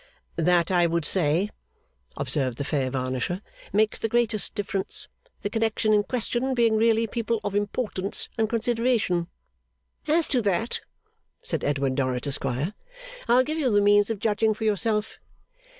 'That, 0.35 0.71
I 0.71 0.87
would 0.87 1.05
say,' 1.05 1.51
observed 2.17 2.57
the 2.57 2.63
fair 2.63 2.89
varnisher, 2.89 3.43
'Makes 3.71 3.99
the 3.99 4.09
greatest 4.09 4.55
difference. 4.55 5.07
The 5.43 5.49
connection 5.51 5.93
in 5.93 6.01
question, 6.05 6.55
being 6.55 6.75
really 6.75 7.05
people 7.05 7.39
of 7.43 7.53
importance 7.53 8.27
and 8.35 8.49
consideration' 8.49 9.27
'As 10.17 10.27
to 10.29 10.41
that,' 10.41 10.81
said 11.43 11.63
Edward 11.63 11.93
Dorrit, 11.93 12.25
Esquire, 12.25 12.73
'I'll 13.27 13.43
give 13.43 13.59
you 13.59 13.69
the 13.69 13.79
means 13.79 14.09
of 14.09 14.17
judging 14.17 14.55
for 14.55 14.63
yourself. 14.63 15.19